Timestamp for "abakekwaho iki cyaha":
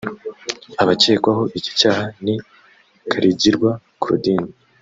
0.81-2.05